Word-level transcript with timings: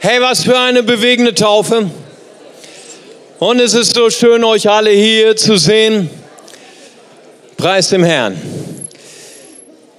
Hey, 0.00 0.20
was 0.20 0.44
für 0.44 0.56
eine 0.56 0.84
bewegende 0.84 1.34
Taufe. 1.34 1.90
Und 3.40 3.58
es 3.58 3.74
ist 3.74 3.96
so 3.96 4.10
schön, 4.10 4.44
euch 4.44 4.70
alle 4.70 4.90
hier 4.90 5.34
zu 5.34 5.56
sehen. 5.56 6.08
Preis 7.56 7.88
dem 7.88 8.04
Herrn. 8.04 8.40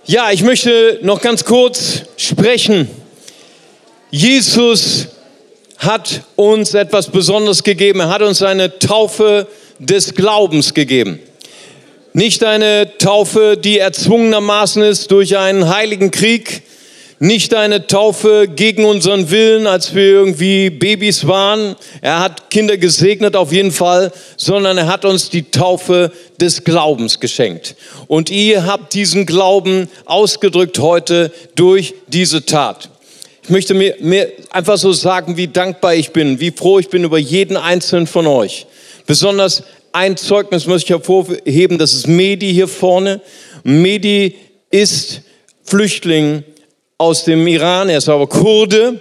Ja, 0.05 0.31
ich 0.31 0.41
möchte 0.41 0.99
noch 1.01 1.19
ganz 1.19 1.43
kurz 1.43 2.03
sprechen. 2.15 2.87
Jesus 4.09 5.09
hat 5.77 6.21
uns 6.37 6.73
etwas 6.75 7.07
Besonderes 7.07 7.61
gegeben. 7.61 7.99
Er 7.99 8.07
hat 8.07 8.21
uns 8.21 8.41
eine 8.41 8.79
Taufe 8.79 9.47
des 9.79 10.15
Glaubens 10.15 10.73
gegeben. 10.73 11.19
Nicht 12.13 12.45
eine 12.45 12.97
Taufe, 12.99 13.57
die 13.57 13.79
erzwungenermaßen 13.79 14.81
ist 14.81 15.11
durch 15.11 15.35
einen 15.35 15.67
heiligen 15.67 16.09
Krieg, 16.09 16.61
nicht 17.19 17.53
eine 17.53 17.85
Taufe 17.85 18.47
gegen 18.47 18.85
unseren 18.85 19.29
Willen, 19.29 19.67
als 19.67 19.93
wir 19.93 20.03
irgendwie 20.03 20.69
Babys 20.69 21.27
waren. 21.27 21.75
Er 22.01 22.21
hat 22.21 22.49
Kinder 22.49 22.77
gesegnet 22.77 23.35
auf 23.35 23.51
jeden 23.51 23.71
Fall, 23.71 24.11
sondern 24.37 24.77
er 24.77 24.87
hat 24.87 25.03
uns 25.03 25.29
die 25.29 25.51
Taufe 25.51 26.13
des 26.39 26.63
Glaubens 26.63 27.19
geschenkt. 27.19 27.75
Und 28.07 28.29
ihr 28.29 28.65
habt 28.65 28.93
diesen 28.93 29.25
Glauben 29.25 29.89
ausgedrückt 30.05 30.79
heute 30.79 31.31
durch 31.55 31.93
diese 32.07 32.45
Tat. 32.45 32.89
Ich 33.43 33.49
möchte 33.49 33.73
mir, 33.73 33.95
mir 33.99 34.31
einfach 34.51 34.77
so 34.77 34.93
sagen, 34.93 35.35
wie 35.35 35.47
dankbar 35.47 35.95
ich 35.95 36.11
bin, 36.11 36.39
wie 36.39 36.51
froh 36.51 36.79
ich 36.79 36.87
bin 36.87 37.03
über 37.03 37.17
jeden 37.17 37.57
einzelnen 37.57 38.07
von 38.07 38.27
euch. 38.27 38.65
Besonders 39.05 39.63
ein 39.91 40.15
Zeugnis 40.15 40.67
muss 40.67 40.83
ich 40.83 40.89
hervorheben, 40.89 41.77
das 41.77 41.93
ist 41.93 42.07
Medi 42.07 42.53
hier 42.53 42.67
vorne. 42.67 43.21
Medi 43.63 44.35
ist 44.69 45.21
Flüchtling 45.63 46.43
aus 46.99 47.23
dem 47.23 47.47
Iran, 47.47 47.89
er 47.89 47.97
ist 47.97 48.09
aber 48.09 48.27
Kurde 48.27 48.99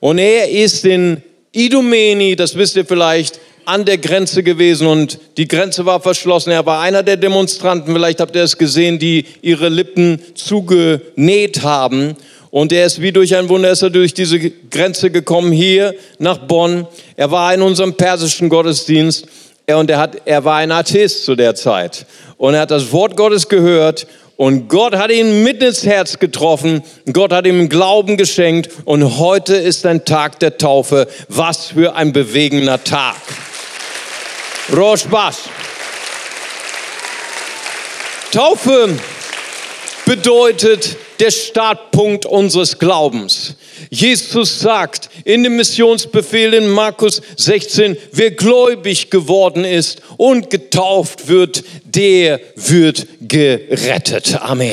und 0.00 0.18
er 0.18 0.50
ist 0.50 0.84
in 0.84 1.22
Idomeni, 1.50 2.36
das 2.36 2.54
wisst 2.54 2.76
ihr 2.76 2.84
vielleicht, 2.84 3.40
an 3.64 3.86
der 3.86 3.98
Grenze 3.98 4.42
gewesen 4.42 4.86
und 4.86 5.18
die 5.38 5.48
Grenze 5.48 5.84
war 5.86 6.00
verschlossen. 6.00 6.50
Er 6.50 6.64
war 6.66 6.80
einer 6.80 7.02
der 7.02 7.16
Demonstranten, 7.16 7.94
vielleicht 7.94 8.20
habt 8.20 8.36
ihr 8.36 8.42
es 8.42 8.58
gesehen, 8.58 8.98
die 8.98 9.24
ihre 9.40 9.70
Lippen 9.70 10.20
zugenäht 10.34 11.62
haben. 11.62 12.16
Und 12.50 12.72
er 12.72 12.86
ist 12.86 13.00
wie 13.00 13.12
durch 13.12 13.34
ein 13.34 13.48
Wunder, 13.48 13.70
ist 13.70 13.82
er 13.82 13.90
durch 13.90 14.12
diese 14.12 14.38
Grenze 14.38 15.10
gekommen, 15.10 15.50
hier 15.50 15.94
nach 16.18 16.38
Bonn. 16.38 16.86
Er 17.16 17.30
war 17.30 17.52
in 17.52 17.62
unserem 17.62 17.94
persischen 17.94 18.50
Gottesdienst 18.50 19.26
und 19.66 19.90
er, 19.90 19.98
hat, 19.98 20.16
er 20.24 20.44
war 20.44 20.56
ein 20.56 20.72
Atheist 20.72 21.24
zu 21.24 21.34
der 21.34 21.54
Zeit. 21.54 22.06
Und 22.36 22.54
er 22.54 22.60
hat 22.60 22.70
das 22.70 22.92
Wort 22.92 23.16
Gottes 23.16 23.48
gehört 23.48 24.06
und 24.38 24.68
Gott 24.68 24.94
hat 24.94 25.10
ihn 25.10 25.42
mitten 25.42 25.64
ins 25.64 25.84
Herz 25.84 26.20
getroffen. 26.20 26.84
Gott 27.12 27.32
hat 27.32 27.44
ihm 27.44 27.68
Glauben 27.68 28.16
geschenkt. 28.16 28.70
Und 28.84 29.18
heute 29.18 29.56
ist 29.56 29.84
ein 29.84 30.04
Tag 30.04 30.38
der 30.38 30.56
Taufe. 30.56 31.08
Was 31.26 31.72
für 31.72 31.96
ein 31.96 32.12
bewegender 32.12 32.82
Tag. 32.84 33.16
Roshbash. 34.72 35.38
Taufe 38.30 38.96
bedeutet 40.04 40.96
der 41.18 41.32
Startpunkt 41.32 42.24
unseres 42.24 42.78
Glaubens. 42.78 43.56
Jesus 43.90 44.60
sagt 44.60 45.10
in 45.24 45.42
dem 45.42 45.56
Missionsbefehl 45.56 46.54
in 46.54 46.68
Markus 46.68 47.22
16, 47.36 47.96
wer 48.12 48.30
gläubig 48.30 49.10
geworden 49.10 49.64
ist 49.64 50.00
und 50.16 50.50
getauft 50.50 51.28
wird, 51.28 51.64
der 51.98 52.38
wird 52.54 53.08
gerettet. 53.20 54.38
Amen. 54.40 54.70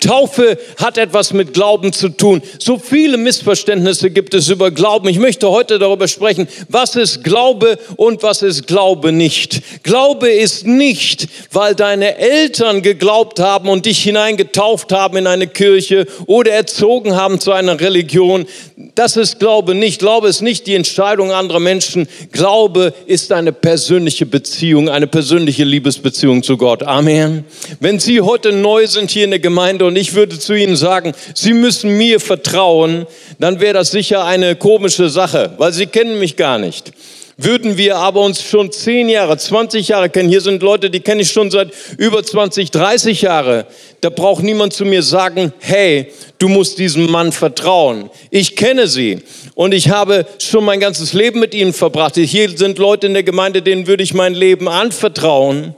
Taufe 0.00 0.56
hat 0.76 0.98
etwas 0.98 1.32
mit 1.32 1.52
Glauben 1.52 1.92
zu 1.92 2.10
tun. 2.10 2.42
So 2.60 2.78
viele 2.78 3.16
Missverständnisse 3.16 4.10
gibt 4.10 4.34
es 4.34 4.48
über 4.48 4.70
Glauben. 4.70 5.08
Ich 5.08 5.18
möchte 5.18 5.50
heute 5.50 5.80
darüber 5.80 6.06
sprechen, 6.06 6.46
was 6.68 6.94
ist 6.94 7.24
Glaube 7.24 7.76
und 7.96 8.22
was 8.22 8.42
ist 8.42 8.68
Glaube 8.68 9.10
nicht. 9.10 9.82
Glaube 9.82 10.30
ist 10.30 10.64
nicht, 10.64 11.26
weil 11.50 11.74
deine 11.74 12.18
Eltern 12.18 12.82
geglaubt 12.82 13.40
haben 13.40 13.68
und 13.68 13.84
dich 13.86 14.00
hineingetauft 14.04 14.92
haben 14.92 15.16
in 15.16 15.26
eine 15.26 15.48
Kirche 15.48 16.06
oder 16.26 16.52
erzogen 16.52 17.16
haben 17.16 17.40
zu 17.40 17.50
einer 17.50 17.80
Religion. 17.80 18.46
Das 18.94 19.16
ist 19.16 19.40
Glaube 19.40 19.74
nicht. 19.74 19.98
Glaube 19.98 20.28
ist 20.28 20.40
nicht 20.40 20.68
die 20.68 20.76
Entscheidung 20.76 21.32
anderer 21.32 21.58
Menschen. 21.58 22.06
Glaube 22.30 22.94
ist 23.06 23.32
eine 23.32 23.52
persönliche 23.52 24.24
Beziehung, 24.24 24.88
eine 24.88 25.08
persönliche 25.08 25.64
Liebesbeziehung 25.64 26.44
zu 26.44 26.59
Gott. 26.60 26.82
Amen. 26.82 27.46
Wenn 27.80 27.98
Sie 27.98 28.20
heute 28.20 28.52
neu 28.52 28.86
sind 28.86 29.10
hier 29.10 29.24
in 29.24 29.30
der 29.30 29.38
Gemeinde 29.38 29.86
und 29.86 29.96
ich 29.96 30.12
würde 30.12 30.38
zu 30.38 30.52
Ihnen 30.52 30.76
sagen, 30.76 31.14
Sie 31.34 31.54
müssen 31.54 31.96
mir 31.96 32.20
vertrauen, 32.20 33.06
dann 33.38 33.60
wäre 33.60 33.72
das 33.72 33.90
sicher 33.92 34.26
eine 34.26 34.56
komische 34.56 35.08
Sache, 35.08 35.54
weil 35.56 35.72
Sie 35.72 35.86
kennen 35.86 36.18
mich 36.18 36.36
gar 36.36 36.58
nicht. 36.58 36.92
Würden 37.38 37.78
wir 37.78 37.96
aber 37.96 38.20
uns 38.20 38.42
schon 38.42 38.70
zehn 38.70 39.08
Jahre, 39.08 39.38
20 39.38 39.88
Jahre 39.88 40.10
kennen, 40.10 40.28
hier 40.28 40.42
sind 40.42 40.62
Leute, 40.62 40.90
die 40.90 41.00
kenne 41.00 41.22
ich 41.22 41.30
schon 41.30 41.50
seit 41.50 41.70
über 41.96 42.22
20, 42.22 42.70
30 42.70 43.22
Jahre, 43.22 43.64
da 44.02 44.10
braucht 44.10 44.42
niemand 44.42 44.74
zu 44.74 44.84
mir 44.84 45.02
sagen, 45.02 45.54
hey, 45.60 46.12
du 46.36 46.48
musst 46.48 46.76
diesem 46.76 47.10
Mann 47.10 47.32
vertrauen. 47.32 48.10
Ich 48.30 48.54
kenne 48.54 48.86
sie 48.86 49.22
und 49.54 49.72
ich 49.72 49.88
habe 49.88 50.26
schon 50.38 50.66
mein 50.66 50.80
ganzes 50.80 51.14
Leben 51.14 51.40
mit 51.40 51.54
ihnen 51.54 51.72
verbracht. 51.72 52.16
Hier 52.16 52.50
sind 52.54 52.76
Leute 52.76 53.06
in 53.06 53.14
der 53.14 53.22
Gemeinde, 53.22 53.62
denen 53.62 53.86
würde 53.86 54.02
ich 54.02 54.12
mein 54.12 54.34
Leben 54.34 54.68
anvertrauen. 54.68 55.74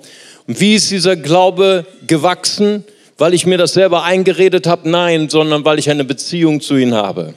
Und 0.46 0.60
wie 0.60 0.74
ist 0.74 0.90
dieser 0.90 1.16
Glaube 1.16 1.86
gewachsen? 2.06 2.84
Weil 3.18 3.34
ich 3.34 3.46
mir 3.46 3.58
das 3.58 3.74
selber 3.74 4.02
eingeredet 4.02 4.66
habe? 4.66 4.88
Nein, 4.88 5.28
sondern 5.28 5.64
weil 5.64 5.78
ich 5.78 5.90
eine 5.90 6.04
Beziehung 6.04 6.60
zu 6.60 6.76
ihnen 6.76 6.94
habe. 6.94 7.34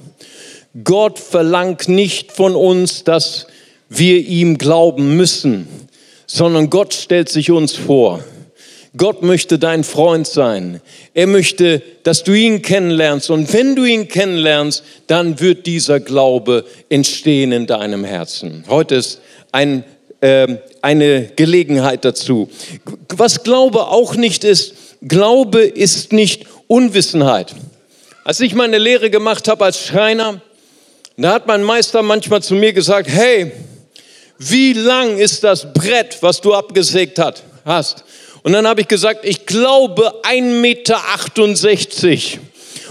Gott 0.83 1.19
verlangt 1.19 1.87
nicht 1.87 2.31
von 2.31 2.55
uns, 2.55 3.03
dass 3.03 3.47
wir 3.89 4.17
ihm 4.17 4.57
glauben 4.57 5.15
müssen, 5.15 5.67
sondern 6.25 6.69
Gott 6.69 6.93
stellt 6.93 7.29
sich 7.29 7.51
uns 7.51 7.75
vor. 7.75 8.23
Gott 8.97 9.23
möchte 9.23 9.59
dein 9.59 9.83
Freund 9.83 10.25
sein. 10.25 10.79
Er 11.13 11.27
möchte, 11.27 11.81
dass 12.03 12.23
du 12.23 12.33
ihn 12.33 12.61
kennenlernst. 12.61 13.29
Und 13.29 13.51
wenn 13.51 13.75
du 13.75 13.83
ihn 13.83 14.07
kennenlernst, 14.07 14.83
dann 15.07 15.39
wird 15.39 15.65
dieser 15.65 15.99
Glaube 15.99 16.65
entstehen 16.89 17.51
in 17.51 17.67
deinem 17.67 18.05
Herzen. 18.05 18.63
Heute 18.69 18.95
ist 18.95 19.19
ein, 19.51 19.83
eine 20.21 21.31
Gelegenheit 21.35 22.05
dazu. 22.05 22.49
Was 23.15 23.43
Glaube 23.43 23.87
auch 23.87 24.15
nicht 24.15 24.43
ist, 24.43 24.73
Glaube 25.01 25.61
ist 25.61 26.13
nicht 26.13 26.45
Unwissenheit. 26.67 27.53
Als 28.23 28.39
ich 28.39 28.55
meine 28.55 28.79
Lehre 28.79 29.09
gemacht 29.09 29.47
habe 29.47 29.65
als 29.65 29.85
Schreiner, 29.85 30.41
da 31.17 31.33
hat 31.33 31.47
mein 31.47 31.63
Meister 31.63 32.01
manchmal 32.01 32.41
zu 32.41 32.55
mir 32.55 32.73
gesagt, 32.73 33.07
hey, 33.07 33.51
wie 34.37 34.73
lang 34.73 35.17
ist 35.17 35.43
das 35.43 35.71
Brett, 35.73 36.17
was 36.21 36.41
du 36.41 36.53
abgesägt 36.53 37.19
hat, 37.19 37.43
hast? 37.63 38.03
Und 38.43 38.53
dann 38.53 38.67
habe 38.67 38.81
ich 38.81 38.87
gesagt, 38.87 39.25
ich 39.25 39.45
glaube 39.45 40.21
1,68 40.23 40.61
Meter. 40.61 41.01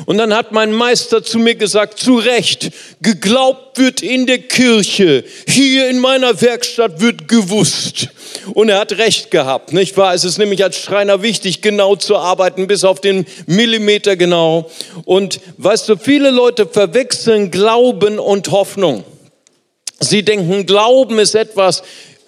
Und 0.06 0.18
dann 0.18 0.34
hat 0.34 0.52
mein 0.52 0.72
Meister 0.72 1.22
zu 1.22 1.38
mir 1.38 1.54
gesagt, 1.54 1.98
zu 1.98 2.16
Recht, 2.16 2.70
geglaubt 3.02 3.78
wird 3.78 4.02
in 4.02 4.26
der 4.26 4.38
Kirche, 4.38 5.24
hier 5.46 5.88
in 5.88 5.98
meiner 5.98 6.40
Werkstatt 6.40 7.00
wird 7.00 7.28
gewusst. 7.28 8.08
Und 8.52 8.68
er 8.68 8.78
hat 8.78 8.92
recht 8.92 9.30
gehabt, 9.30 9.72
nicht 9.72 9.96
wahr? 9.96 10.14
Es 10.14 10.24
ist 10.24 10.38
nämlich 10.38 10.62
als 10.62 10.78
Schreiner 10.78 11.22
wichtig, 11.22 11.62
genau 11.62 11.96
zu 11.96 12.16
arbeiten, 12.16 12.66
bis 12.66 12.84
auf 12.84 13.00
den 13.00 13.26
Millimeter 13.46 14.16
genau. 14.16 14.70
Und 15.04 15.40
weißt 15.58 15.88
du, 15.88 15.96
viele 15.96 16.30
Leute 16.30 16.66
verwechseln 16.66 17.50
Glauben 17.50 18.18
und 18.18 18.50
Hoffnung. 18.50 19.04
Sie 20.00 20.22
denken, 20.22 20.66
Glauben 20.66 21.18
ist 21.18 21.34
etwas, 21.34 21.82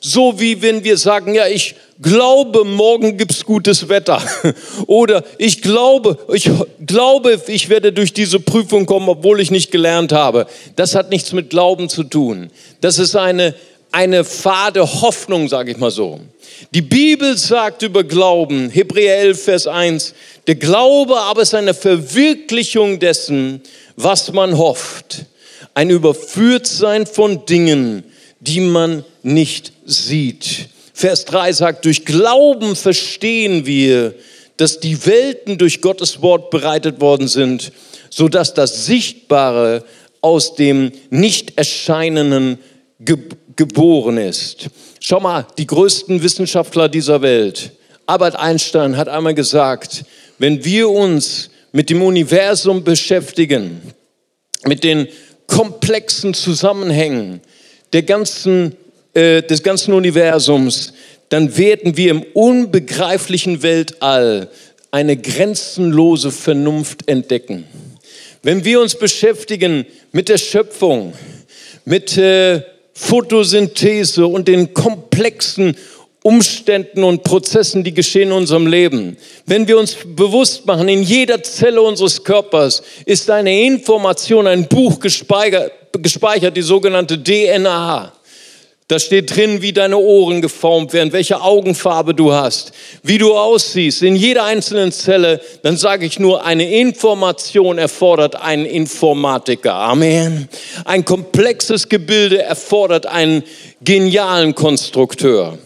so 0.06 0.39
wie 0.39 0.62
wenn 0.62 0.84
wir 0.84 0.99
sagen, 0.99 1.34
ja, 1.34 1.49
ich 1.49 1.75
glaube, 2.00 2.65
morgen 2.65 3.17
gibt's 3.17 3.44
gutes 3.44 3.89
Wetter. 3.89 4.22
Oder 4.87 5.25
ich 5.37 5.62
glaube, 5.62 6.17
ich 6.33 6.49
glaube, 6.87 7.41
ich 7.49 7.69
werde 7.69 7.93
durch 7.93 8.12
diese 8.12 8.39
Prüfung 8.39 8.87
kommen, 8.87 9.09
obwohl 9.09 9.41
ich 9.41 9.50
nicht 9.50 9.72
gelernt 9.72 10.12
habe. 10.12 10.47
Das 10.77 10.94
hat 10.94 11.11
nichts 11.11 11.33
mit 11.33 11.50
Glauben 11.50 11.89
zu 11.89 12.05
tun. 12.05 12.50
Das 12.81 13.00
ist 13.00 13.17
eine, 13.17 13.56
eine 13.91 14.23
fade 14.23 14.82
Hoffnung, 15.03 15.49
sage 15.49 15.73
ich 15.73 15.79
mal 15.79 15.91
so. 15.91 16.20
Die 16.73 16.82
Bibel 16.82 17.37
sagt 17.37 17.82
über 17.82 18.05
Glauben, 18.05 18.70
Hebräer 18.70 19.19
11, 19.19 19.43
Vers 19.43 19.67
1, 19.67 20.14
der 20.47 20.55
Glaube 20.55 21.19
aber 21.19 21.43
ist 21.43 21.55
eine 21.55 21.75
Verwirklichung 21.75 23.00
dessen, 23.00 23.61
was 23.97 24.32
man 24.32 24.56
hofft 24.56 25.26
ein 25.76 25.91
Überführtsein 25.91 27.06
von 27.06 27.44
Dingen, 27.44 28.02
die 28.41 28.61
man 28.61 29.05
nicht 29.23 29.73
sieht. 29.85 30.69
Vers 30.93 31.25
3 31.27 31.53
sagt, 31.53 31.85
durch 31.85 32.05
Glauben 32.05 32.77
verstehen 32.77 33.67
wir, 33.67 34.15
dass 34.56 34.81
die 34.81 35.05
Welten 35.06 35.59
durch 35.59 35.81
Gottes 35.81 36.23
Wort 36.23 36.50
bereitet 36.50 37.00
worden 37.00 37.29
sind, 37.29 37.73
so 38.09 38.29
dass 38.29 38.55
das 38.55 38.87
Sichtbare 38.87 39.85
aus 40.21 40.55
dem 40.55 40.93
Nicht-Erscheinenden 41.11 42.59
ge 43.00 43.19
geboren 43.55 44.19
ist. 44.19 44.69
Schau 45.00 45.19
mal, 45.19 45.47
die 45.56 45.67
größten 45.67 46.23
Wissenschaftler 46.23 46.91
dieser 46.91 47.23
Welt, 47.23 47.73
Albert 48.06 48.37
Einstein 48.37 48.97
hat 48.97 49.09
einmal 49.09 49.35
gesagt, 49.35 50.05
wenn 50.38 50.65
wir 50.65 50.91
uns 50.91 51.50
mit 51.73 51.91
dem 51.91 52.03
Universum 52.03 52.85
beschäftigen, 52.85 53.81
mit 54.65 54.85
den 54.85 55.09
komplexen 55.49 56.33
Zusammenhängen 56.33 57.41
der 57.96 58.02
ganzen, 58.02 58.76
äh, 59.14 59.40
des 59.40 59.62
ganzen 59.62 59.94
Universums, 59.94 60.93
dann 61.31 61.56
werden 61.56 61.96
wir 61.96 62.10
im 62.10 62.22
unbegreiflichen 62.34 63.62
Weltall 63.62 64.50
eine 64.90 65.16
grenzenlose 65.16 66.31
Vernunft 66.31 67.08
entdecken. 67.08 67.64
Wenn 68.43 68.66
wir 68.66 68.82
uns 68.82 68.98
beschäftigen 68.98 69.87
mit 70.12 70.28
der 70.28 70.37
Schöpfung, 70.37 71.14
mit 71.87 72.19
äh, 72.19 72.60
Photosynthese 72.93 74.26
und 74.26 74.46
den 74.46 74.75
komplexen 74.75 75.75
Umständen 76.26 77.05
und 77.05 77.23
Prozessen, 77.23 77.84
die 77.84 77.94
geschehen 77.94 78.31
in 78.31 78.32
unserem 78.32 78.67
Leben. 78.67 79.17
Wenn 79.46 79.69
wir 79.69 79.78
uns 79.78 79.96
bewusst 80.05 80.67
machen, 80.67 80.88
in 80.88 81.05
jeder 81.05 81.40
Zelle 81.40 81.81
unseres 81.81 82.25
Körpers 82.25 82.82
ist 83.05 83.31
eine 83.31 83.64
Information, 83.64 84.49
ein 84.49 84.67
Buch 84.67 84.99
gespeichert, 84.99 86.56
die 86.56 86.62
sogenannte 86.62 87.23
DNA. 87.23 88.12
Da 88.88 88.99
steht 88.99 89.37
drin, 89.37 89.62
wie 89.62 89.73
deine 89.73 89.99
Ohren 89.99 90.43
geformt 90.43 90.93
werden, 90.93 91.12
welche 91.12 91.40
Augenfarbe 91.40 92.12
du 92.12 92.32
hast, 92.32 92.73
wie 93.05 93.19
du 93.19 93.37
aussiehst, 93.37 94.02
in 94.02 94.17
jeder 94.17 94.44
einzelnen 94.44 94.90
Zelle. 94.90 95.40
Dann 95.62 95.76
sage 95.76 96.06
ich 96.06 96.19
nur, 96.19 96.44
eine 96.44 96.69
Information 96.81 97.78
erfordert 97.78 98.34
einen 98.34 98.67
Informatiker. 98.67 99.75
Amen. 99.75 100.49
Ein 100.84 101.05
komplexes 101.05 101.88
Gebilde 101.88 102.43
erfordert 102.43 103.06
einen 103.06 103.44
genialen 103.81 104.56
Konstrukteur. 104.56 105.58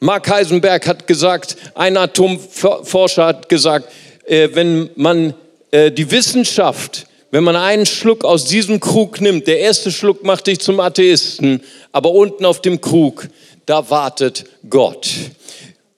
Mark 0.00 0.28
Heisenberg 0.28 0.86
hat 0.86 1.06
gesagt, 1.06 1.56
ein 1.74 1.96
Atomforscher 1.96 3.26
hat 3.26 3.48
gesagt, 3.48 3.90
äh, 4.26 4.48
wenn 4.52 4.90
man 4.96 5.34
äh, 5.70 5.90
die 5.90 6.10
Wissenschaft 6.10 7.06
wenn 7.30 7.44
man 7.44 7.56
einen 7.56 7.86
Schluck 7.86 8.24
aus 8.24 8.44
diesem 8.44 8.80
Krug 8.80 9.20
nimmt, 9.20 9.46
der 9.46 9.58
erste 9.58 9.90
Schluck 9.90 10.24
macht 10.24 10.46
dich 10.46 10.60
zum 10.60 10.80
Atheisten, 10.80 11.62
aber 11.92 12.12
unten 12.12 12.44
auf 12.44 12.62
dem 12.62 12.80
Krug, 12.80 13.28
da 13.66 13.90
wartet 13.90 14.44
Gott. 14.70 15.08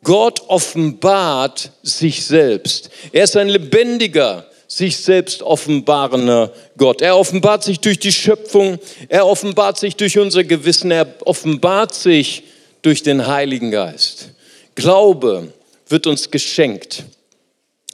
Gott 0.02 0.42
offenbart 0.48 1.70
sich 1.82 2.24
selbst. 2.24 2.90
Er 3.12 3.24
ist 3.24 3.36
ein 3.36 3.48
lebendiger, 3.48 4.46
sich 4.66 4.96
selbst 4.96 5.42
offenbarender 5.42 6.52
Gott. 6.76 7.02
Er 7.02 7.16
offenbart 7.16 7.62
sich 7.62 7.78
durch 7.80 7.98
die 7.98 8.12
Schöpfung, 8.12 8.78
er 9.08 9.26
offenbart 9.26 9.78
sich 9.78 9.96
durch 9.96 10.18
unser 10.18 10.44
Gewissen, 10.44 10.90
er 10.90 11.06
offenbart 11.24 11.94
sich 11.94 12.42
durch 12.82 13.02
den 13.02 13.26
Heiligen 13.26 13.70
Geist. 13.70 14.30
Glaube 14.74 15.52
wird 15.88 16.06
uns 16.06 16.30
geschenkt. 16.30 17.04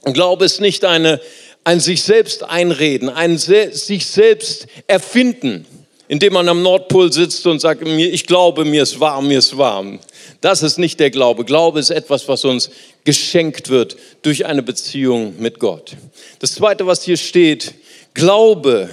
Und 0.03 0.13
Glaube 0.13 0.45
ist 0.45 0.61
nicht 0.61 0.85
eine 0.85 1.19
ein 1.65 1.79
sich 1.79 2.03
selbst 2.03 2.43
einreden, 2.43 3.09
ein 3.09 3.37
sich 3.37 4.05
selbst 4.05 4.67
erfinden, 4.85 5.65
indem 6.07 6.33
man 6.33 6.47
am 6.47 6.61
Nordpol 6.61 7.11
sitzt 7.11 7.45
und 7.47 7.59
sagt, 7.59 7.85
ich 7.85 8.27
glaube, 8.27 8.63
mir 8.65 8.83
ist 8.83 8.99
warm, 8.99 9.27
mir 9.27 9.39
ist 9.39 9.57
warm. 9.57 9.99
Das 10.41 10.61
ist 10.61 10.77
nicht 10.77 10.99
der 10.99 11.09
Glaube. 11.09 11.43
Glaube 11.43 11.79
ist 11.79 11.89
etwas, 11.89 12.27
was 12.27 12.45
uns 12.45 12.69
geschenkt 13.03 13.69
wird 13.69 13.97
durch 14.21 14.45
eine 14.45 14.61
Beziehung 14.61 15.33
mit 15.39 15.57
Gott. 15.57 15.93
Das 16.37 16.53
Zweite, 16.53 16.85
was 16.85 17.03
hier 17.03 17.17
steht, 17.17 17.73
Glaube 18.13 18.87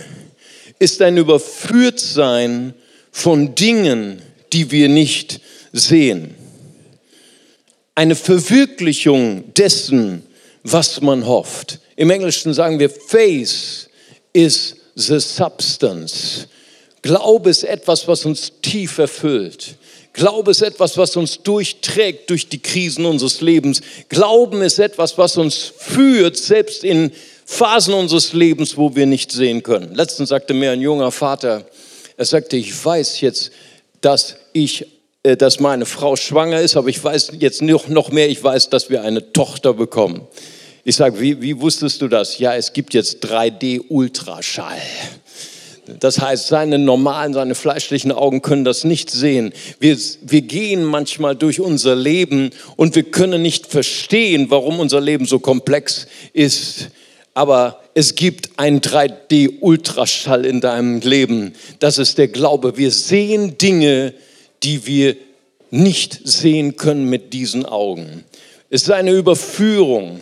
ist 0.78 1.02
ein 1.02 1.18
Überführtsein 1.18 2.72
von 3.10 3.54
Dingen, 3.54 4.22
die 4.54 4.70
wir 4.70 4.88
nicht 4.88 5.40
sehen. 5.72 6.34
Eine 7.94 8.14
Verwirklichung 8.14 9.52
dessen, 9.54 10.22
was 10.62 11.00
man 11.00 11.26
hofft. 11.26 11.80
Im 11.96 12.10
Englischen 12.10 12.54
sagen 12.54 12.78
wir, 12.78 12.88
Faith 12.88 13.88
is 14.32 14.76
the 14.94 15.19
substance. 15.19 16.46
Glaube 17.02 17.50
ist 17.50 17.64
etwas, 17.64 18.06
was 18.06 18.24
uns 18.24 18.52
tief 18.62 18.98
erfüllt. 18.98 19.76
Glaube 20.12 20.50
ist 20.50 20.62
etwas, 20.62 20.96
was 20.98 21.16
uns 21.16 21.42
durchträgt 21.42 22.30
durch 22.30 22.48
die 22.48 22.60
Krisen 22.60 23.06
unseres 23.06 23.40
Lebens. 23.40 23.80
Glauben 24.08 24.62
ist 24.62 24.78
etwas, 24.78 25.16
was 25.18 25.36
uns 25.36 25.72
führt, 25.76 26.36
selbst 26.36 26.84
in 26.84 27.10
Phasen 27.44 27.94
unseres 27.94 28.32
Lebens, 28.32 28.76
wo 28.76 28.94
wir 28.94 29.06
nicht 29.06 29.32
sehen 29.32 29.62
können. 29.62 29.94
Letztens 29.94 30.28
sagte 30.28 30.54
mir 30.54 30.70
ein 30.70 30.80
junger 30.80 31.10
Vater, 31.10 31.66
er 32.16 32.25
sagte, 32.25 32.56
ich 32.56 32.84
weiß 32.84 33.20
jetzt, 33.20 33.50
dass 34.00 34.36
ich 34.52 34.86
dass 35.22 35.60
meine 35.60 35.86
Frau 35.86 36.16
schwanger 36.16 36.60
ist, 36.60 36.76
aber 36.76 36.88
ich 36.88 37.02
weiß 37.02 37.32
jetzt 37.38 37.62
noch 37.62 38.10
mehr, 38.10 38.28
ich 38.28 38.42
weiß, 38.42 38.70
dass 38.70 38.90
wir 38.90 39.02
eine 39.02 39.32
Tochter 39.32 39.74
bekommen. 39.74 40.26
Ich 40.84 40.96
sage, 40.96 41.20
wie, 41.20 41.40
wie 41.40 41.60
wusstest 41.60 42.02
du 42.02 42.08
das? 42.08 42.38
Ja, 42.38 42.56
es 42.56 42.72
gibt 42.72 42.92
jetzt 42.92 43.24
3D-Ultraschall. 43.24 44.80
Das 46.00 46.20
heißt, 46.20 46.48
seine 46.48 46.78
normalen, 46.78 47.34
seine 47.34 47.54
fleischlichen 47.54 48.10
Augen 48.10 48.42
können 48.42 48.64
das 48.64 48.82
nicht 48.82 49.10
sehen. 49.10 49.52
Wir, 49.78 49.96
wir 50.22 50.42
gehen 50.42 50.84
manchmal 50.84 51.36
durch 51.36 51.60
unser 51.60 51.94
Leben 51.94 52.50
und 52.76 52.96
wir 52.96 53.04
können 53.04 53.42
nicht 53.42 53.66
verstehen, 53.66 54.46
warum 54.48 54.80
unser 54.80 55.00
Leben 55.00 55.26
so 55.26 55.38
komplex 55.38 56.06
ist. 56.32 56.88
Aber 57.34 57.80
es 57.94 58.14
gibt 58.16 58.58
einen 58.58 58.80
3D-Ultraschall 58.80 60.44
in 60.44 60.60
deinem 60.60 61.00
Leben. 61.00 61.54
Das 61.78 61.98
ist 61.98 62.18
der 62.18 62.28
Glaube. 62.28 62.76
Wir 62.76 62.90
sehen 62.90 63.56
Dinge, 63.58 64.14
die 64.62 64.87
wir 64.87 65.17
nicht 65.70 66.20
sehen 66.25 66.76
können 66.76 67.06
mit 67.09 67.32
diesen 67.32 67.64
Augen. 67.64 68.25
Es 68.70 68.82
ist 68.82 68.91
eine 68.91 69.12
Überführung. 69.12 70.20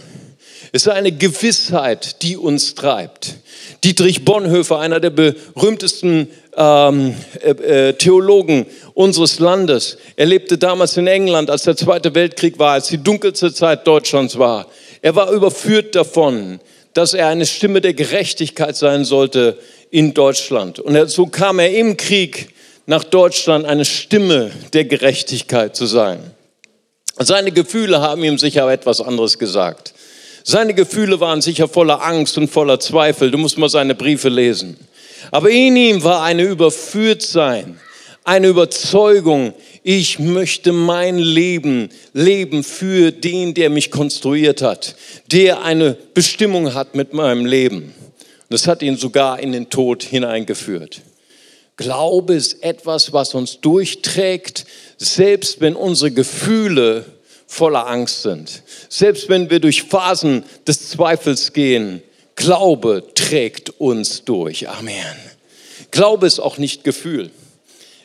Es 0.72 0.82
ist 0.82 0.92
eine 0.92 1.10
Gewissheit, 1.10 2.22
die 2.22 2.36
uns 2.36 2.76
treibt. 2.76 3.34
Dietrich 3.82 4.24
Bonhoeffer, 4.24 4.78
einer 4.78 5.00
der 5.00 5.10
berühmtesten 5.10 6.28
ähm, 6.56 7.14
äh, 7.42 7.88
äh, 7.88 7.92
Theologen 7.94 8.66
unseres 8.94 9.40
Landes, 9.40 9.98
er 10.16 10.26
lebte 10.26 10.58
damals 10.58 10.96
in 10.96 11.06
England, 11.08 11.50
als 11.50 11.64
der 11.64 11.76
Zweite 11.76 12.14
Weltkrieg 12.14 12.58
war, 12.58 12.74
als 12.74 12.88
die 12.88 13.02
dunkelste 13.02 13.52
Zeit 13.52 13.86
Deutschlands 13.86 14.38
war. 14.38 14.66
Er 15.02 15.16
war 15.16 15.32
überführt 15.32 15.94
davon, 15.94 16.60
dass 16.94 17.14
er 17.14 17.28
eine 17.28 17.46
Stimme 17.46 17.80
der 17.80 17.94
Gerechtigkeit 17.94 18.76
sein 18.76 19.04
sollte 19.04 19.58
in 19.90 20.14
Deutschland. 20.14 20.78
Und 20.78 21.08
so 21.08 21.26
kam 21.26 21.58
er 21.58 21.72
im 21.72 21.96
Krieg 21.96 22.50
nach 22.90 23.04
Deutschland, 23.04 23.66
eine 23.66 23.84
Stimme 23.84 24.50
der 24.72 24.84
Gerechtigkeit 24.84 25.76
zu 25.76 25.86
sein. 25.86 26.18
Seine 27.16 27.52
Gefühle 27.52 28.00
haben 28.00 28.24
ihm 28.24 28.36
sicher 28.36 28.68
etwas 28.68 29.00
anderes 29.00 29.38
gesagt. 29.38 29.94
Seine 30.42 30.74
Gefühle 30.74 31.20
waren 31.20 31.40
sicher 31.40 31.68
voller 31.68 32.02
Angst 32.02 32.36
und 32.36 32.48
voller 32.48 32.80
Zweifel. 32.80 33.30
Du 33.30 33.38
musst 33.38 33.58
mal 33.58 33.68
seine 33.68 33.94
Briefe 33.94 34.28
lesen. 34.28 34.76
Aber 35.30 35.50
in 35.50 35.76
ihm 35.76 36.02
war 36.02 36.24
eine 36.24 36.42
Überführtsein, 36.42 37.78
eine 38.24 38.48
Überzeugung, 38.48 39.54
ich 39.84 40.18
möchte 40.18 40.72
mein 40.72 41.18
Leben 41.18 41.90
leben 42.12 42.64
für 42.64 43.12
den, 43.12 43.54
der 43.54 43.70
mich 43.70 43.92
konstruiert 43.92 44.62
hat, 44.62 44.96
der 45.30 45.62
eine 45.62 45.96
Bestimmung 46.12 46.74
hat 46.74 46.96
mit 46.96 47.14
meinem 47.14 47.46
Leben. 47.46 47.94
Das 48.48 48.66
hat 48.66 48.82
ihn 48.82 48.96
sogar 48.96 49.38
in 49.38 49.52
den 49.52 49.70
Tod 49.70 50.02
hineingeführt. 50.02 51.02
Glaube 51.80 52.34
ist 52.34 52.62
etwas, 52.62 53.14
was 53.14 53.34
uns 53.34 53.62
durchträgt, 53.62 54.66
selbst 54.98 55.62
wenn 55.62 55.74
unsere 55.74 56.10
Gefühle 56.10 57.06
voller 57.46 57.86
Angst 57.86 58.20
sind. 58.20 58.62
Selbst 58.90 59.30
wenn 59.30 59.48
wir 59.48 59.60
durch 59.60 59.84
Phasen 59.84 60.44
des 60.66 60.90
Zweifels 60.90 61.54
gehen, 61.54 62.02
Glaube 62.36 63.02
trägt 63.14 63.80
uns 63.80 64.24
durch. 64.26 64.68
Amen. 64.68 65.16
Glaube 65.90 66.26
ist 66.26 66.38
auch 66.38 66.58
nicht 66.58 66.84
Gefühl. 66.84 67.30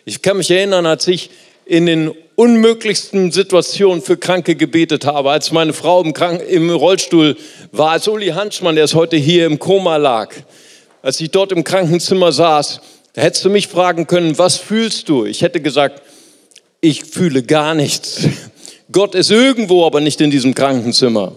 Ich 0.05 0.21
kann 0.21 0.37
mich 0.37 0.49
erinnern, 0.51 0.85
als 0.85 1.05
ich 1.09 1.29
in 1.65 1.85
den 1.85 2.13
unmöglichsten 2.35 3.33
Situationen 3.33 4.01
für 4.01 4.15
Kranke 4.15 4.55
gebetet 4.55 5.03
habe, 5.03 5.31
als 5.31 5.51
meine 5.51 5.73
Frau 5.73 6.01
im, 6.01 6.13
Krank 6.13 6.41
im 6.47 6.69
Rollstuhl 6.69 7.35
war, 7.73 7.91
als 7.91 8.07
Uli 8.07 8.27
Hanschmann, 8.27 8.75
der 8.75 8.85
ist 8.85 8.95
heute 8.95 9.17
hier 9.17 9.45
im 9.45 9.59
Koma 9.59 9.97
lag, 9.97 10.33
als 11.01 11.19
ich 11.19 11.29
dort 11.29 11.51
im 11.51 11.65
Krankenzimmer 11.65 12.31
saß, 12.31 12.79
da 13.15 13.21
hättest 13.21 13.45
du 13.45 13.49
mich 13.49 13.69
fragen 13.69 14.07
können, 14.07 14.37
was 14.37 14.57
fühlst 14.57 15.07
du? 15.07 15.25
Ich 15.25 15.41
hätte 15.41 15.61
gesagt, 15.61 16.01
ich 16.81 17.05
fühle 17.05 17.43
gar 17.43 17.73
nichts. 17.73 18.27
Gott 18.91 19.15
ist 19.15 19.31
irgendwo, 19.31 19.85
aber 19.85 20.01
nicht 20.01 20.19
in 20.19 20.31
diesem 20.31 20.53
Krankenzimmer. 20.53 21.35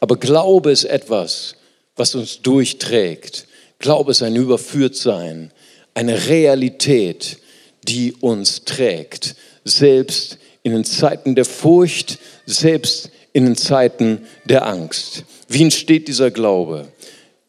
Aber 0.00 0.16
Glaube 0.16 0.72
ist 0.72 0.84
etwas, 0.84 1.54
was 1.96 2.14
uns 2.14 2.40
durchträgt. 2.40 3.46
Glaube 3.78 4.12
ist 4.12 4.22
ein 4.22 4.36
Überführtsein, 4.36 5.52
eine 5.92 6.28
Realität, 6.28 7.38
die 7.84 8.14
uns 8.14 8.64
trägt. 8.64 9.36
Selbst 9.64 10.38
in 10.62 10.72
den 10.72 10.84
Zeiten 10.84 11.34
der 11.34 11.44
Furcht, 11.44 12.18
selbst 12.46 13.10
in 13.34 13.44
den 13.44 13.56
Zeiten 13.56 14.26
der 14.46 14.66
Angst. 14.66 15.24
Wie 15.48 15.62
entsteht 15.62 16.08
dieser 16.08 16.30
Glaube? 16.30 16.88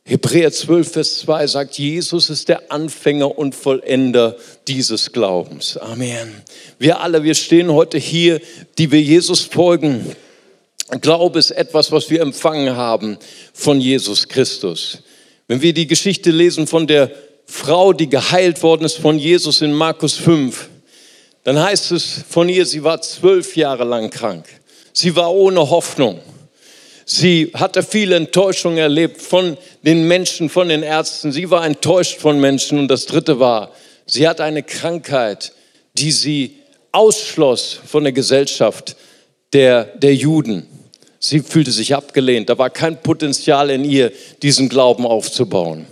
Hebräer 0.05 0.51
12, 0.51 0.91
Vers 0.91 1.19
2 1.19 1.47
sagt, 1.47 1.77
Jesus 1.77 2.29
ist 2.29 2.49
der 2.49 2.73
Anfänger 2.73 3.37
und 3.37 3.55
Vollender 3.55 4.35
dieses 4.67 5.13
Glaubens. 5.13 5.77
Amen. 5.77 6.41
Wir 6.77 6.99
alle, 6.99 7.23
wir 7.23 7.35
stehen 7.35 7.71
heute 7.71 7.97
hier, 7.97 8.41
die 8.77 8.91
wir 8.91 9.01
Jesus 9.01 9.41
folgen. 9.41 10.13
Glaube 10.99 11.39
ist 11.39 11.51
etwas, 11.51 11.93
was 11.93 12.09
wir 12.09 12.21
empfangen 12.21 12.75
haben 12.75 13.17
von 13.53 13.79
Jesus 13.79 14.27
Christus. 14.27 14.99
Wenn 15.47 15.61
wir 15.61 15.73
die 15.73 15.87
Geschichte 15.87 16.31
lesen 16.31 16.67
von 16.67 16.85
der 16.85 17.09
Frau, 17.45 17.93
die 17.93 18.09
geheilt 18.09 18.61
worden 18.61 18.83
ist 18.83 18.97
von 18.97 19.17
Jesus 19.17 19.61
in 19.61 19.71
Markus 19.71 20.15
5, 20.15 20.69
dann 21.45 21.61
heißt 21.61 21.93
es 21.93 22.25
von 22.27 22.49
ihr, 22.49 22.65
sie 22.65 22.83
war 22.83 23.01
zwölf 23.01 23.55
Jahre 23.55 23.85
lang 23.85 24.09
krank. 24.09 24.45
Sie 24.91 25.15
war 25.15 25.33
ohne 25.33 25.69
Hoffnung. 25.69 26.19
Sie 27.05 27.51
hatte 27.53 27.83
viele 27.83 28.15
Enttäuschungen 28.15 28.77
erlebt 28.77 29.21
von 29.21 29.57
den 29.81 30.07
Menschen, 30.07 30.49
von 30.49 30.69
den 30.69 30.83
Ärzten. 30.83 31.31
Sie 31.31 31.49
war 31.49 31.65
enttäuscht 31.65 32.19
von 32.19 32.39
Menschen. 32.39 32.79
Und 32.79 32.87
das 32.87 33.05
Dritte 33.05 33.39
war, 33.39 33.71
sie 34.05 34.27
hat 34.27 34.39
eine 34.39 34.63
Krankheit, 34.63 35.53
die 35.93 36.11
sie 36.11 36.57
ausschloss 36.91 37.79
von 37.85 38.03
der 38.03 38.13
Gesellschaft 38.13 38.95
der, 39.51 39.83
der 39.83 40.15
Juden. 40.15 40.67
Sie 41.19 41.39
fühlte 41.39 41.71
sich 41.71 41.95
abgelehnt. 41.95 42.49
Da 42.49 42.57
war 42.57 42.69
kein 42.69 43.01
Potenzial 43.01 43.69
in 43.69 43.85
ihr, 43.85 44.11
diesen 44.41 44.69
Glauben 44.69 45.05
aufzubauen. 45.05 45.85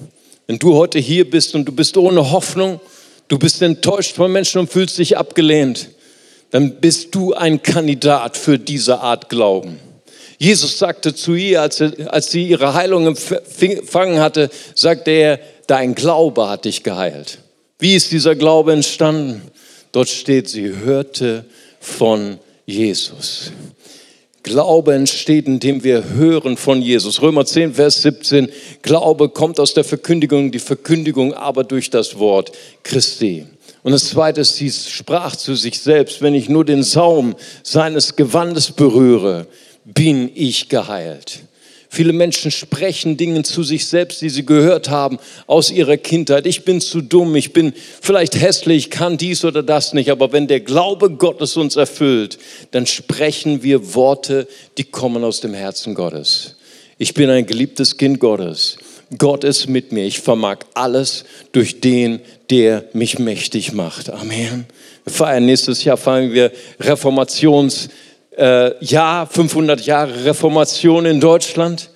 Wenn 0.47 0.59
du 0.59 0.75
heute 0.75 0.99
hier 0.99 1.29
bist 1.29 1.55
und 1.55 1.65
du 1.65 1.71
bist 1.71 1.95
ohne 1.97 2.31
Hoffnung, 2.31 2.79
du 3.27 3.39
bist 3.39 3.61
enttäuscht 3.61 4.15
von 4.15 4.31
Menschen 4.31 4.59
und 4.59 4.71
fühlst 4.71 4.97
dich 4.97 5.17
abgelehnt, 5.17 5.89
dann 6.49 6.81
bist 6.81 7.15
du 7.15 7.33
ein 7.33 7.63
Kandidat 7.63 8.35
für 8.35 8.59
diese 8.59 8.99
Art 8.99 9.29
Glauben. 9.29 9.79
Jesus 10.41 10.79
sagte 10.79 11.13
zu 11.13 11.35
ihr, 11.35 11.61
als, 11.61 11.79
als 12.07 12.31
sie 12.31 12.47
ihre 12.47 12.73
Heilung 12.73 13.05
empfangen 13.05 14.19
hatte, 14.19 14.49
sagte 14.73 15.11
er, 15.11 15.39
dein 15.67 15.93
Glaube 15.93 16.49
hat 16.49 16.65
dich 16.65 16.81
geheilt. 16.81 17.37
Wie 17.77 17.93
ist 17.93 18.11
dieser 18.11 18.33
Glaube 18.33 18.73
entstanden? 18.73 19.43
Dort 19.91 20.09
steht, 20.09 20.49
sie 20.49 20.77
hörte 20.77 21.45
von 21.79 22.39
Jesus. 22.65 23.51
Glaube 24.41 24.95
entsteht, 24.95 25.45
indem 25.45 25.83
wir 25.83 26.09
hören 26.09 26.57
von 26.57 26.81
Jesus. 26.81 27.21
Römer 27.21 27.45
10, 27.45 27.75
Vers 27.75 28.01
17. 28.01 28.49
Glaube 28.81 29.29
kommt 29.29 29.59
aus 29.59 29.75
der 29.75 29.83
Verkündigung, 29.83 30.51
die 30.51 30.57
Verkündigung 30.57 31.35
aber 31.35 31.63
durch 31.63 31.91
das 31.91 32.17
Wort 32.17 32.51
Christi. 32.81 33.45
Und 33.83 33.91
das 33.91 34.09
zweite 34.09 34.41
ist, 34.41 34.55
sie 34.55 34.71
sprach 34.71 35.35
zu 35.35 35.53
sich 35.53 35.79
selbst, 35.79 36.23
wenn 36.23 36.33
ich 36.33 36.49
nur 36.49 36.65
den 36.65 36.81
Saum 36.81 37.35
seines 37.61 38.15
Gewandes 38.15 38.71
berühre, 38.71 39.45
bin 39.85 40.29
ich 40.33 40.69
geheilt. 40.69 41.43
Viele 41.93 42.13
Menschen 42.13 42.51
sprechen 42.51 43.17
Dinge 43.17 43.43
zu 43.43 43.63
sich 43.63 43.85
selbst, 43.85 44.21
die 44.21 44.29
sie 44.29 44.45
gehört 44.45 44.89
haben 44.89 45.19
aus 45.45 45.69
ihrer 45.69 45.97
Kindheit. 45.97 46.45
Ich 46.45 46.63
bin 46.63 46.79
zu 46.79 47.01
dumm, 47.01 47.35
ich 47.35 47.51
bin 47.51 47.73
vielleicht 47.99 48.39
hässlich, 48.39 48.89
kann 48.89 49.17
dies 49.17 49.43
oder 49.43 49.61
das 49.61 49.91
nicht. 49.91 50.09
Aber 50.09 50.31
wenn 50.31 50.47
der 50.47 50.61
Glaube 50.61 51.09
Gottes 51.09 51.57
uns 51.57 51.75
erfüllt, 51.75 52.37
dann 52.71 52.87
sprechen 52.87 53.61
wir 53.61 53.93
Worte, 53.93 54.47
die 54.77 54.85
kommen 54.85 55.25
aus 55.25 55.41
dem 55.41 55.53
Herzen 55.53 55.93
Gottes. 55.93 56.55
Ich 56.97 57.13
bin 57.13 57.29
ein 57.29 57.45
geliebtes 57.45 57.97
Kind 57.97 58.21
Gottes. 58.21 58.77
Gott 59.17 59.43
ist 59.43 59.67
mit 59.67 59.91
mir. 59.91 60.05
Ich 60.05 60.21
vermag 60.21 60.59
alles 60.73 61.25
durch 61.51 61.81
den, 61.81 62.21
der 62.49 62.85
mich 62.93 63.19
mächtig 63.19 63.73
macht. 63.73 64.09
Amen. 64.09 64.65
Wir 65.03 65.11
feiern 65.11 65.45
nächstes 65.45 65.83
Jahr 65.83 65.97
feiern 65.97 66.31
wir 66.31 66.53
Reformations 66.79 67.89
äh, 68.37 68.83
Jahr, 68.83 69.27
500 69.27 69.81
Jahre 69.81 70.25
Reformation 70.25 71.05
in 71.05 71.19
Deutschland. 71.19 71.89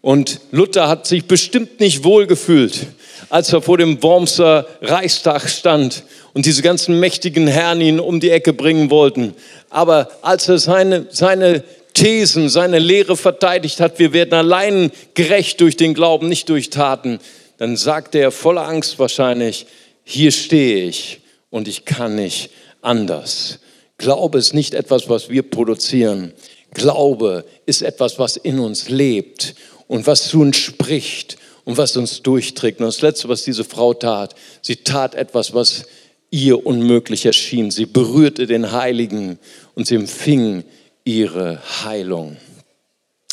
Und 0.00 0.40
Luther 0.50 0.88
hat 0.88 1.06
sich 1.06 1.26
bestimmt 1.26 1.80
nicht 1.80 2.04
wohlgefühlt, 2.04 2.86
als 3.30 3.52
er 3.52 3.62
vor 3.62 3.78
dem 3.78 4.02
Wormser 4.02 4.66
Reichstag 4.82 5.48
stand 5.48 6.04
und 6.34 6.44
diese 6.44 6.60
ganzen 6.60 7.00
mächtigen 7.00 7.46
Herren 7.46 7.80
ihn 7.80 8.00
um 8.00 8.20
die 8.20 8.30
Ecke 8.30 8.52
bringen 8.52 8.90
wollten. 8.90 9.34
Aber 9.70 10.10
als 10.20 10.48
er 10.48 10.58
seine, 10.58 11.06
seine 11.10 11.64
Thesen, 11.94 12.48
seine 12.48 12.80
Lehre 12.80 13.16
verteidigt 13.16 13.80
hat, 13.80 13.98
wir 13.98 14.12
werden 14.12 14.34
allein 14.34 14.90
gerecht 15.14 15.60
durch 15.60 15.76
den 15.76 15.94
Glauben, 15.94 16.28
nicht 16.28 16.48
durch 16.48 16.68
Taten, 16.68 17.18
dann 17.56 17.76
sagte 17.76 18.18
er 18.18 18.30
voller 18.30 18.68
Angst 18.68 18.98
wahrscheinlich, 18.98 19.66
hier 20.02 20.32
stehe 20.32 20.86
ich 20.86 21.20
und 21.50 21.66
ich 21.66 21.84
kann 21.84 22.16
nicht 22.16 22.50
anders. 22.82 23.60
Glaube 24.04 24.36
ist 24.36 24.52
nicht 24.52 24.74
etwas, 24.74 25.08
was 25.08 25.30
wir 25.30 25.42
produzieren. 25.42 26.34
Glaube 26.74 27.46
ist 27.64 27.80
etwas, 27.80 28.18
was 28.18 28.36
in 28.36 28.58
uns 28.58 28.90
lebt 28.90 29.54
und 29.86 30.06
was 30.06 30.28
zu 30.28 30.42
uns 30.42 30.58
spricht 30.58 31.38
und 31.64 31.78
was 31.78 31.96
uns 31.96 32.20
durchträgt. 32.20 32.80
Und 32.80 32.86
das 32.86 33.00
Letzte, 33.00 33.30
was 33.30 33.44
diese 33.44 33.64
Frau 33.64 33.94
tat, 33.94 34.34
sie 34.60 34.76
tat 34.76 35.14
etwas, 35.14 35.54
was 35.54 35.86
ihr 36.30 36.66
unmöglich 36.66 37.24
erschien. 37.24 37.70
Sie 37.70 37.86
berührte 37.86 38.46
den 38.46 38.72
Heiligen 38.72 39.38
und 39.74 39.86
sie 39.86 39.94
empfing 39.94 40.64
ihre 41.06 41.62
Heilung. 41.82 42.36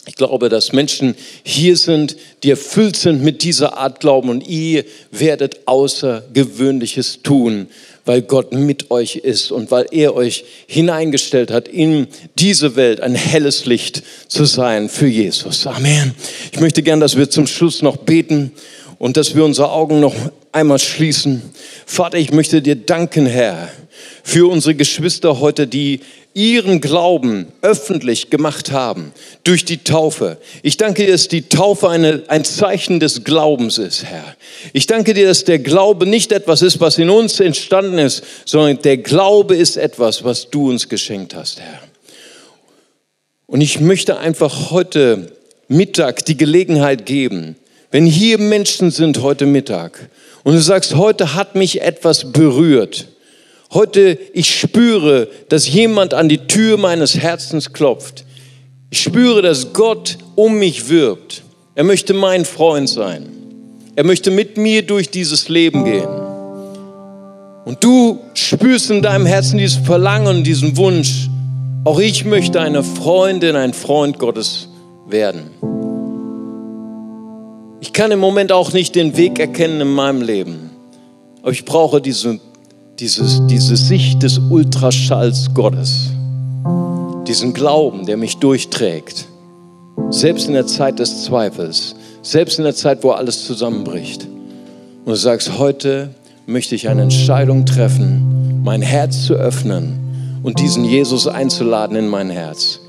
Ich 0.07 0.15
glaube, 0.15 0.47
dass 0.47 0.71
Menschen 0.71 1.15
hier 1.43 1.75
sind, 1.75 2.15
die 2.43 2.49
erfüllt 2.49 2.95
sind 2.95 3.21
mit 3.21 3.43
dieser 3.43 3.77
Art 3.77 3.99
Glauben 3.99 4.29
und 4.29 4.47
ihr 4.47 4.85
werdet 5.11 5.67
Außergewöhnliches 5.67 7.23
tun, 7.23 7.67
weil 8.05 8.21
Gott 8.21 8.53
mit 8.53 8.91
euch 8.91 9.17
ist 9.17 9.51
und 9.51 9.71
weil 9.71 9.85
er 9.91 10.15
euch 10.15 10.45
hineingestellt 10.67 11.51
hat, 11.51 11.67
in 11.67 12.07
diese 12.37 12.75
Welt 12.75 13.01
ein 13.01 13.15
helles 13.15 13.65
Licht 13.65 14.03
zu 14.27 14.45
sein 14.45 14.89
für 14.89 15.07
Jesus. 15.07 15.67
Amen. 15.67 16.13
Ich 16.51 16.59
möchte 16.59 16.83
gern, 16.83 16.99
dass 16.99 17.17
wir 17.17 17.29
zum 17.29 17.47
Schluss 17.47 17.81
noch 17.81 17.97
beten 17.97 18.51
und 18.97 19.17
dass 19.17 19.35
wir 19.35 19.45
unsere 19.45 19.71
Augen 19.71 19.99
noch 19.99 20.15
einmal 20.51 20.79
schließen. 20.79 21.41
Vater, 21.85 22.17
ich 22.17 22.31
möchte 22.31 22.61
dir 22.61 22.75
danken, 22.75 23.25
Herr, 23.25 23.69
für 24.23 24.49
unsere 24.49 24.75
Geschwister 24.75 25.39
heute, 25.39 25.67
die 25.67 26.01
ihren 26.33 26.81
Glauben 26.81 27.47
öffentlich 27.61 28.29
gemacht 28.29 28.71
haben 28.71 29.13
durch 29.43 29.65
die 29.65 29.79
Taufe. 29.83 30.37
Ich 30.63 30.77
danke 30.77 31.05
dir, 31.05 31.11
dass 31.11 31.27
die 31.27 31.43
Taufe 31.43 31.89
eine, 31.89 32.23
ein 32.27 32.45
Zeichen 32.45 32.99
des 32.99 33.23
Glaubens 33.23 33.77
ist, 33.77 34.05
Herr. 34.05 34.35
Ich 34.73 34.87
danke 34.87 35.13
dir, 35.13 35.27
dass 35.27 35.43
der 35.43 35.59
Glaube 35.59 36.05
nicht 36.05 36.31
etwas 36.31 36.61
ist, 36.61 36.79
was 36.79 36.97
in 36.97 37.09
uns 37.09 37.39
entstanden 37.39 37.97
ist, 37.97 38.23
sondern 38.45 38.81
der 38.81 38.97
Glaube 38.97 39.55
ist 39.55 39.77
etwas, 39.77 40.23
was 40.23 40.49
du 40.49 40.69
uns 40.69 40.87
geschenkt 40.87 41.35
hast, 41.35 41.59
Herr. 41.59 41.81
Und 43.47 43.61
ich 43.61 43.81
möchte 43.81 44.17
einfach 44.17 44.71
heute 44.71 45.33
Mittag 45.67 46.25
die 46.25 46.37
Gelegenheit 46.37 47.05
geben, 47.05 47.55
wenn 47.91 48.05
hier 48.05 48.37
Menschen 48.37 48.91
sind 48.91 49.21
heute 49.21 49.45
Mittag 49.45 50.09
und 50.43 50.53
du 50.53 50.61
sagst, 50.61 50.95
heute 50.95 51.35
hat 51.35 51.55
mich 51.55 51.81
etwas 51.81 52.31
berührt, 52.31 53.07
Heute, 53.73 54.17
ich 54.33 54.53
spüre, 54.59 55.29
dass 55.47 55.71
jemand 55.71 56.13
an 56.13 56.27
die 56.27 56.39
Tür 56.39 56.77
meines 56.77 57.17
Herzens 57.17 57.71
klopft. 57.71 58.25
Ich 58.89 59.01
spüre, 59.01 59.41
dass 59.41 59.71
Gott 59.71 60.17
um 60.35 60.55
mich 60.55 60.89
wirbt. 60.89 61.43
Er 61.75 61.85
möchte 61.85 62.13
mein 62.13 62.43
Freund 62.43 62.89
sein. 62.89 63.29
Er 63.95 64.03
möchte 64.03 64.29
mit 64.29 64.57
mir 64.57 64.81
durch 64.81 65.09
dieses 65.09 65.47
Leben 65.47 65.85
gehen. 65.85 66.09
Und 67.63 67.81
du 67.81 68.19
spürst 68.33 68.91
in 68.91 69.01
deinem 69.01 69.25
Herzen 69.25 69.57
dieses 69.57 69.77
Verlangen, 69.77 70.43
diesen 70.43 70.75
Wunsch, 70.75 71.29
auch 71.85 71.99
ich 71.99 72.25
möchte 72.25 72.59
eine 72.59 72.83
Freundin, 72.83 73.55
ein 73.55 73.73
Freund 73.73 74.19
Gottes 74.19 74.67
werden. 75.07 75.51
Ich 77.79 77.93
kann 77.93 78.11
im 78.11 78.19
Moment 78.19 78.51
auch 78.51 78.73
nicht 78.73 78.95
den 78.95 79.15
Weg 79.15 79.39
erkennen 79.39 79.79
in 79.79 79.91
meinem 79.91 80.21
Leben, 80.21 80.71
aber 81.41 81.51
ich 81.51 81.63
brauche 81.63 82.01
diese 82.01 82.39
dieses, 83.01 83.41
diese 83.47 83.75
Sicht 83.75 84.21
des 84.21 84.37
Ultraschalls 84.37 85.55
Gottes, 85.55 86.11
diesen 87.27 87.51
Glauben, 87.51 88.05
der 88.05 88.15
mich 88.15 88.37
durchträgt, 88.37 89.25
selbst 90.11 90.47
in 90.47 90.53
der 90.53 90.67
Zeit 90.67 90.99
des 90.99 91.23
Zweifels, 91.23 91.95
selbst 92.21 92.59
in 92.59 92.63
der 92.63 92.75
Zeit, 92.75 93.03
wo 93.03 93.09
alles 93.11 93.45
zusammenbricht. 93.47 94.25
Und 94.25 95.07
du 95.07 95.15
sagst, 95.15 95.57
heute 95.57 96.09
möchte 96.45 96.75
ich 96.75 96.89
eine 96.89 97.01
Entscheidung 97.01 97.65
treffen, 97.65 98.61
mein 98.63 98.83
Herz 98.83 99.25
zu 99.25 99.33
öffnen 99.33 100.39
und 100.43 100.59
diesen 100.59 100.85
Jesus 100.85 101.27
einzuladen 101.27 101.97
in 101.97 102.07
mein 102.07 102.29
Herz. 102.29 102.81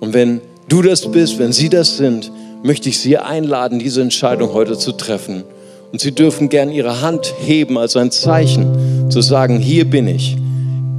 Und 0.00 0.14
wenn 0.14 0.40
du 0.70 0.80
das 0.80 1.10
bist, 1.10 1.38
wenn 1.38 1.52
sie 1.52 1.68
das 1.68 1.98
sind, 1.98 2.32
möchte 2.62 2.88
ich 2.88 2.98
sie 2.98 3.18
einladen, 3.18 3.78
diese 3.78 4.00
Entscheidung 4.00 4.54
heute 4.54 4.78
zu 4.78 4.92
treffen. 4.92 5.44
Und 5.92 6.00
sie 6.00 6.12
dürfen 6.12 6.48
gern 6.48 6.70
ihre 6.70 7.02
Hand 7.02 7.34
heben 7.44 7.76
als 7.76 7.96
ein 7.96 8.10
Zeichen, 8.10 8.99
zu 9.10 9.20
sagen, 9.20 9.58
hier 9.58 9.84
bin 9.88 10.06
ich. 10.08 10.36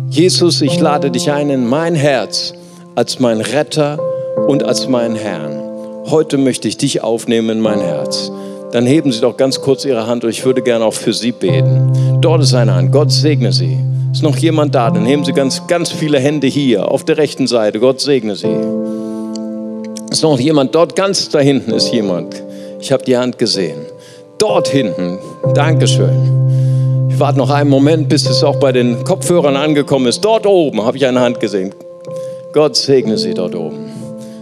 Jesus, 0.09 0.61
ich 0.61 0.79
lade 0.79 1.11
dich 1.11 1.31
ein 1.31 1.49
in 1.49 1.67
mein 1.67 1.95
Herz 1.95 2.53
als 2.95 3.19
mein 3.19 3.41
Retter 3.41 3.97
und 4.47 4.63
als 4.63 4.87
mein 4.87 5.15
Herrn. 5.15 5.61
Heute 6.07 6.37
möchte 6.37 6.67
ich 6.67 6.77
dich 6.77 7.03
aufnehmen 7.03 7.49
in 7.49 7.59
mein 7.61 7.79
Herz. 7.79 8.31
Dann 8.71 8.85
heben 8.85 9.11
Sie 9.11 9.21
doch 9.21 9.37
ganz 9.37 9.61
kurz 9.61 9.85
Ihre 9.85 10.07
Hand 10.07 10.23
und 10.23 10.29
ich 10.29 10.43
würde 10.45 10.61
gerne 10.61 10.83
auch 10.85 10.93
für 10.93 11.13
Sie 11.13 11.31
beten. 11.31 12.19
Dort 12.21 12.41
ist 12.41 12.53
eine 12.53 12.73
Hand. 12.73 12.91
Gott 12.91 13.11
segne 13.11 13.51
Sie. 13.51 13.77
Ist 14.11 14.23
noch 14.23 14.37
jemand 14.37 14.75
da? 14.75 14.89
Dann 14.89 15.05
heben 15.05 15.23
Sie 15.23 15.33
ganz, 15.33 15.67
ganz 15.67 15.91
viele 15.91 16.19
Hände 16.19 16.47
hier 16.47 16.91
auf 16.91 17.05
der 17.05 17.17
rechten 17.17 17.47
Seite. 17.47 17.79
Gott 17.79 18.01
segne 18.01 18.35
Sie. 18.35 18.55
Ist 20.09 20.23
noch 20.23 20.39
jemand 20.39 20.75
dort? 20.75 20.95
Ganz 20.95 21.29
da 21.29 21.39
hinten 21.39 21.71
ist 21.71 21.93
jemand. 21.93 22.41
Ich 22.79 22.91
habe 22.91 23.03
die 23.03 23.15
Hand 23.15 23.37
gesehen. 23.37 23.79
Dort 24.37 24.67
hinten. 24.67 25.19
Dankeschön. 25.53 26.30
Ich 27.13 27.19
warte 27.19 27.37
noch 27.37 27.49
einen 27.49 27.69
Moment, 27.69 28.07
bis 28.07 28.27
es 28.27 28.41
auch 28.41 28.55
bei 28.55 28.71
den 28.71 29.03
Kopfhörern 29.03 29.57
angekommen 29.57 30.07
ist. 30.07 30.21
Dort 30.21 30.45
oben 30.45 30.81
habe 30.81 30.95
ich 30.95 31.05
eine 31.05 31.19
Hand 31.19 31.41
gesehen. 31.41 31.73
Gott 32.53 32.77
segne 32.77 33.17
Sie 33.17 33.33
dort 33.33 33.53
oben. 33.53 33.91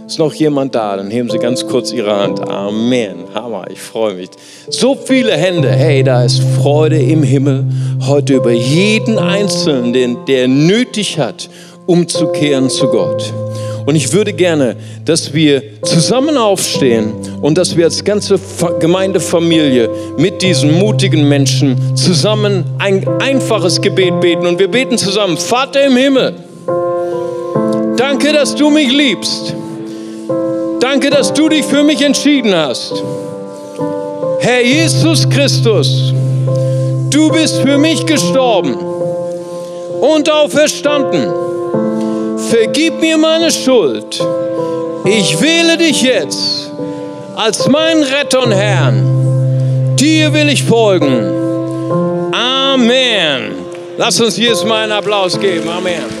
Ist 0.06 0.20
noch 0.20 0.32
jemand 0.32 0.74
da? 0.74 0.96
Dann 0.96 1.10
heben 1.10 1.28
Sie 1.28 1.38
ganz 1.38 1.66
kurz 1.66 1.92
Ihre 1.92 2.14
Hand. 2.14 2.40
Amen. 2.48 3.24
Hammer, 3.34 3.64
ich 3.70 3.80
freue 3.80 4.14
mich. 4.14 4.30
So 4.68 4.94
viele 4.94 5.32
Hände. 5.32 5.68
Hey, 5.68 6.04
da 6.04 6.22
ist 6.22 6.42
Freude 6.60 6.98
im 6.98 7.24
Himmel 7.24 7.66
heute 8.06 8.34
über 8.34 8.52
jeden 8.52 9.18
Einzelnen, 9.18 9.92
den, 9.92 10.16
der 10.26 10.46
nötig 10.46 11.18
hat, 11.18 11.50
umzukehren 11.86 12.70
zu 12.70 12.86
Gott. 12.86 13.32
Und 13.86 13.96
ich 13.96 14.12
würde 14.12 14.32
gerne, 14.32 14.76
dass 15.04 15.32
wir 15.32 15.62
zusammen 15.82 16.36
aufstehen 16.36 17.12
und 17.40 17.56
dass 17.56 17.76
wir 17.76 17.84
als 17.84 18.04
ganze 18.04 18.38
Gemeindefamilie 18.78 19.88
mit 20.18 20.42
diesen 20.42 20.78
mutigen 20.78 21.28
Menschen 21.28 21.96
zusammen 21.96 22.64
ein 22.78 23.06
einfaches 23.20 23.80
Gebet 23.80 24.20
beten. 24.20 24.46
Und 24.46 24.58
wir 24.58 24.68
beten 24.68 24.98
zusammen, 24.98 25.36
Vater 25.36 25.84
im 25.84 25.96
Himmel, 25.96 26.34
danke, 27.96 28.32
dass 28.32 28.54
du 28.54 28.70
mich 28.70 28.92
liebst. 28.92 29.54
Danke, 30.80 31.10
dass 31.10 31.32
du 31.32 31.48
dich 31.48 31.64
für 31.64 31.82
mich 31.82 32.00
entschieden 32.00 32.54
hast. 32.54 32.94
Herr 34.40 34.62
Jesus 34.62 35.28
Christus, 35.28 36.14
du 37.10 37.30
bist 37.30 37.58
für 37.58 37.76
mich 37.76 38.06
gestorben 38.06 38.74
und 40.00 40.30
auferstanden 40.30 41.49
vergib 42.50 43.00
mir 43.00 43.16
meine 43.16 43.50
Schuld. 43.50 44.20
Ich 45.04 45.40
wähle 45.40 45.78
dich 45.78 46.02
jetzt 46.02 46.70
als 47.36 47.66
mein 47.68 48.02
Retter 48.02 48.42
und 48.42 48.52
Herrn. 48.52 49.96
Dir 49.96 50.32
will 50.32 50.48
ich 50.48 50.62
folgen. 50.64 51.30
Amen. 52.32 53.52
Lass 53.96 54.20
uns 54.20 54.36
jetzt 54.36 54.66
mal 54.66 54.82
einen 54.82 54.92
Applaus 54.92 55.38
geben. 55.38 55.68
Amen. 55.68 56.19